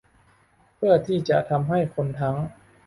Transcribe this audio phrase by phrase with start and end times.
[0.75, 2.35] เพื่อที่จะทำให้คนทั้ง